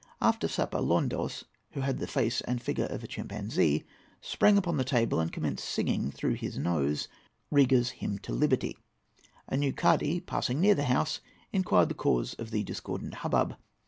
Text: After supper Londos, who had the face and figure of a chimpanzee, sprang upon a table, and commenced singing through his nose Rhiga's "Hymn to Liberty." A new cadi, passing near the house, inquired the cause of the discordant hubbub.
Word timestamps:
After 0.19 0.47
supper 0.47 0.79
Londos, 0.79 1.43
who 1.73 1.81
had 1.81 1.99
the 1.99 2.07
face 2.07 2.41
and 2.41 2.59
figure 2.59 2.87
of 2.87 3.03
a 3.03 3.07
chimpanzee, 3.07 3.83
sprang 4.19 4.57
upon 4.57 4.79
a 4.79 4.83
table, 4.83 5.19
and 5.19 5.31
commenced 5.31 5.63
singing 5.65 6.09
through 6.09 6.33
his 6.33 6.57
nose 6.57 7.07
Rhiga's 7.51 7.91
"Hymn 7.91 8.17
to 8.23 8.33
Liberty." 8.33 8.79
A 9.47 9.55
new 9.57 9.71
cadi, 9.73 10.19
passing 10.19 10.59
near 10.59 10.73
the 10.73 10.85
house, 10.85 11.19
inquired 11.53 11.89
the 11.89 11.93
cause 11.93 12.33
of 12.39 12.49
the 12.49 12.63
discordant 12.63 13.13
hubbub. 13.21 13.57